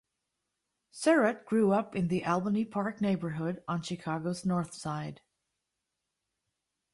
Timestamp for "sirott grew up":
0.89-1.95